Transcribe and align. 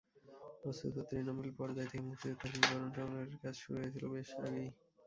বস্তুত 0.63 0.95
তৃণমূল 1.09 1.49
পর্যায় 1.59 1.89
থেকে 1.89 2.03
মুক্তিযুদ্ধের 2.07 2.51
বিবরণ 2.55 2.89
সংগ্রহের 2.97 3.29
কাজের 3.33 3.61
শুরু 3.61 3.77
হয়েছিল 3.79 4.03
বেশ 4.13 4.29
আগে। 4.39 4.65